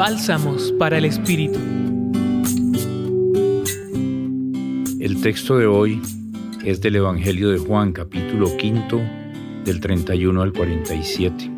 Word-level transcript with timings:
Bálsamos 0.00 0.72
para 0.78 0.96
el 0.96 1.04
Espíritu. 1.04 1.58
El 4.98 5.20
texto 5.20 5.58
de 5.58 5.66
hoy 5.66 6.00
es 6.64 6.80
del 6.80 6.96
Evangelio 6.96 7.50
de 7.50 7.58
Juan, 7.58 7.92
capítulo 7.92 8.56
quinto, 8.56 8.98
del 9.66 9.80
31 9.80 10.40
al 10.40 10.54
47. 10.54 11.50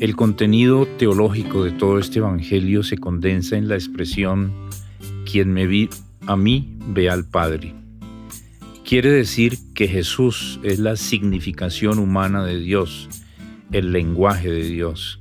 El 0.00 0.16
contenido 0.16 0.84
teológico 0.98 1.62
de 1.62 1.70
todo 1.70 2.00
este 2.00 2.18
Evangelio 2.18 2.82
se 2.82 2.98
condensa 2.98 3.56
en 3.56 3.68
la 3.68 3.76
expresión 3.76 4.52
quien 5.24 5.52
me 5.52 5.68
vi 5.68 5.88
a 6.26 6.36
mí 6.36 6.76
ve 6.88 7.08
al 7.08 7.24
Padre. 7.24 7.72
Quiere 8.84 9.12
decir 9.12 9.58
que 9.76 9.86
Jesús 9.86 10.58
es 10.64 10.80
la 10.80 10.96
significación 10.96 12.00
humana 12.00 12.44
de 12.44 12.58
Dios, 12.58 13.08
el 13.70 13.92
lenguaje 13.92 14.50
de 14.50 14.64
Dios. 14.64 15.20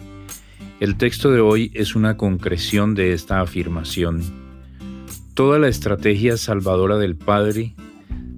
El 0.82 0.98
texto 0.98 1.32
de 1.32 1.40
hoy 1.40 1.72
es 1.74 1.96
una 1.96 2.18
concreción 2.18 2.96
de 2.96 3.14
esta 3.14 3.40
afirmación. 3.40 4.22
Toda 5.34 5.58
la 5.58 5.70
estrategia 5.70 6.36
salvadora 6.36 6.98
del 6.98 7.16
Padre 7.16 7.76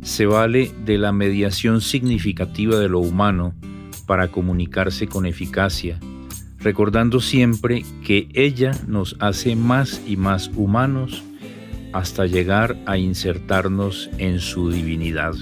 se 0.03 0.27
vale 0.27 0.71
de 0.85 0.99
la 0.99 1.11
mediación 1.11 1.81
significativa 1.81 2.77
de 2.77 2.89
lo 2.89 2.99
humano 2.99 3.55
para 4.05 4.27
comunicarse 4.27 5.08
con 5.08 5.25
eficacia, 5.25 5.99
recordando 6.59 7.21
siempre 7.21 7.84
que 8.05 8.30
ella 8.35 8.72
nos 8.88 9.16
hace 9.19 9.55
más 9.55 9.99
y 10.05 10.16
más 10.16 10.52
humanos 10.55 11.23
hasta 11.91 12.27
llegar 12.27 12.77
a 12.85 12.99
insertarnos 12.99 14.11
en 14.19 14.39
su 14.39 14.69
divinidad. 14.69 15.33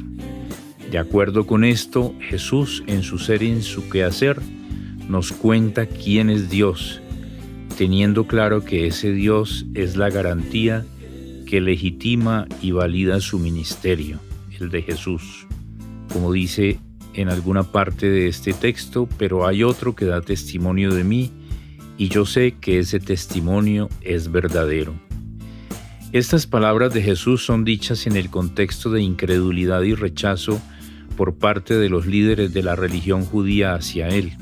De 0.89 0.97
acuerdo 0.97 1.45
con 1.45 1.65
esto, 1.65 2.15
Jesús 2.21 2.83
en 2.87 3.03
su 3.03 3.17
ser 3.17 3.43
y 3.43 3.49
en 3.49 3.63
su 3.63 3.89
quehacer 3.89 4.39
nos 5.09 5.31
cuenta 5.31 5.85
quién 5.85 6.29
es 6.29 6.49
Dios, 6.49 7.01
teniendo 7.77 8.27
claro 8.27 8.63
que 8.63 8.87
ese 8.87 9.11
Dios 9.11 9.65
es 9.73 9.95
la 9.95 10.09
garantía 10.09 10.85
que 11.45 11.61
legitima 11.61 12.47
y 12.61 12.71
valida 12.71 13.19
su 13.19 13.39
ministerio, 13.39 14.19
el 14.59 14.69
de 14.69 14.81
Jesús. 14.81 15.45
Como 16.11 16.31
dice 16.31 16.79
en 17.13 17.29
alguna 17.29 17.63
parte 17.63 18.09
de 18.09 18.27
este 18.27 18.53
texto, 18.53 19.07
pero 19.17 19.47
hay 19.47 19.63
otro 19.63 19.95
que 19.95 20.05
da 20.05 20.21
testimonio 20.21 20.93
de 20.93 21.03
mí 21.03 21.31
y 21.97 22.09
yo 22.09 22.25
sé 22.25 22.55
que 22.59 22.79
ese 22.79 22.99
testimonio 22.99 23.89
es 24.01 24.31
verdadero. 24.31 24.93
Estas 26.11 26.47
palabras 26.47 26.93
de 26.93 27.01
Jesús 27.01 27.45
son 27.45 27.65
dichas 27.65 28.07
en 28.07 28.15
el 28.15 28.29
contexto 28.29 28.89
de 28.89 29.01
incredulidad 29.01 29.81
y 29.81 29.95
rechazo 29.95 30.61
por 31.17 31.35
parte 31.35 31.75
de 31.75 31.89
los 31.89 32.05
líderes 32.05 32.53
de 32.53 32.63
la 32.63 32.75
religión 32.75 33.25
judía 33.25 33.73
hacia 33.75 34.07
Él. 34.07 34.33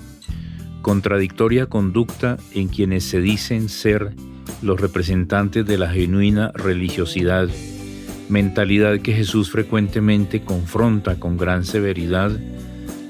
Contradictoria 0.83 1.67
conducta 1.67 2.35
en 2.53 2.67
quienes 2.67 3.05
se 3.05 3.21
dicen 3.21 3.69
ser 3.69 4.13
los 4.61 4.81
representantes 4.81 5.65
de 5.65 5.77
la 5.77 5.89
genuina 5.89 6.51
religiosidad, 6.53 7.47
mentalidad 8.27 8.99
que 8.99 9.13
Jesús 9.13 9.49
frecuentemente 9.49 10.41
confronta 10.41 11.21
con 11.21 11.37
gran 11.37 11.63
severidad 11.63 12.37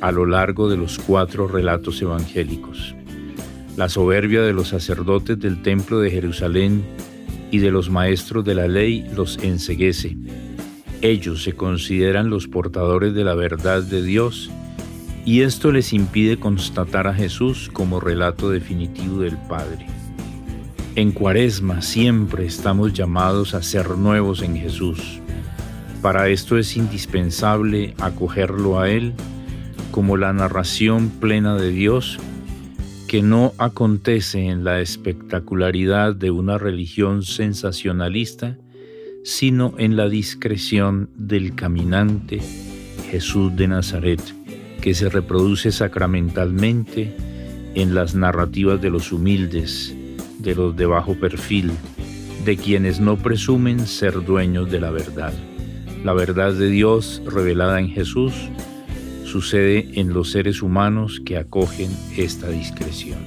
a 0.01 0.11
lo 0.11 0.27
largo 0.27 0.69
de 0.69 0.77
los 0.77 0.99
cuatro 0.99 1.47
relatos 1.47 1.99
evangélicos. 1.99 2.93
La 3.75 3.89
soberbia 3.89 4.43
de 4.43 4.53
los 4.53 4.67
sacerdotes 4.67 5.39
del 5.39 5.63
templo 5.63 5.99
de 5.99 6.11
Jerusalén 6.11 6.83
y 7.49 7.57
de 7.57 7.71
los 7.71 7.89
maestros 7.89 8.45
de 8.45 8.53
la 8.53 8.67
ley 8.67 9.03
los 9.15 9.39
enseguece. 9.39 10.15
Ellos 11.01 11.41
se 11.41 11.53
consideran 11.53 12.29
los 12.29 12.47
portadores 12.47 13.15
de 13.15 13.23
la 13.23 13.33
verdad 13.33 13.81
de 13.81 14.03
Dios 14.03 14.51
y 15.25 15.41
esto 15.41 15.71
les 15.71 15.93
impide 15.93 16.37
constatar 16.37 17.07
a 17.07 17.13
Jesús 17.13 17.69
como 17.71 17.99
relato 17.99 18.49
definitivo 18.49 19.19
del 19.19 19.37
Padre. 19.37 19.87
En 20.95 21.11
Cuaresma 21.11 21.81
siempre 21.81 22.45
estamos 22.45 22.93
llamados 22.93 23.53
a 23.55 23.63
ser 23.63 23.89
nuevos 23.91 24.41
en 24.41 24.55
Jesús. 24.55 25.19
Para 26.01 26.29
esto 26.29 26.57
es 26.57 26.75
indispensable 26.75 27.95
acogerlo 27.99 28.79
a 28.79 28.89
Él 28.89 29.13
como 29.91 30.17
la 30.17 30.33
narración 30.33 31.09
plena 31.09 31.55
de 31.55 31.71
Dios 31.71 32.19
que 33.07 33.21
no 33.21 33.53
acontece 33.59 34.47
en 34.47 34.63
la 34.63 34.81
espectacularidad 34.81 36.15
de 36.15 36.31
una 36.31 36.57
religión 36.57 37.23
sensacionalista, 37.23 38.57
sino 39.23 39.75
en 39.77 39.95
la 39.95 40.09
discreción 40.09 41.09
del 41.15 41.53
caminante 41.53 42.41
Jesús 43.11 43.55
de 43.55 43.67
Nazaret, 43.67 44.19
que 44.83 44.93
se 44.93 45.07
reproduce 45.07 45.71
sacramentalmente 45.71 47.15
en 47.73 47.95
las 47.95 48.15
narrativas 48.15 48.81
de 48.81 48.89
los 48.89 49.13
humildes, 49.13 49.95
de 50.39 50.55
los 50.55 50.75
de 50.75 50.85
bajo 50.85 51.15
perfil, 51.15 51.71
de 52.43 52.57
quienes 52.57 52.99
no 52.99 53.15
presumen 53.15 53.87
ser 53.87 54.25
dueños 54.25 54.69
de 54.69 54.81
la 54.81 54.91
verdad. 54.91 55.31
La 56.03 56.11
verdad 56.11 56.51
de 56.51 56.69
Dios 56.69 57.21
revelada 57.25 57.79
en 57.79 57.87
Jesús 57.91 58.33
sucede 59.23 59.87
en 59.93 60.11
los 60.11 60.31
seres 60.31 60.61
humanos 60.61 61.21
que 61.25 61.37
acogen 61.37 61.89
esta 62.17 62.49
discreción. 62.49 63.19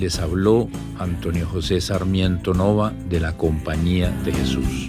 Les 0.00 0.18
habló 0.18 0.70
Antonio 0.98 1.46
José 1.46 1.82
Sarmiento 1.82 2.54
Nova 2.54 2.94
de 3.10 3.20
la 3.20 3.36
Compañía 3.36 4.10
de 4.24 4.32
Jesús. 4.32 4.88